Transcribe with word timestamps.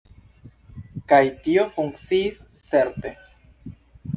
Kaj 1.11 1.19
tio 1.47 1.65
funkciis, 1.75 2.41
certe. 2.71 3.13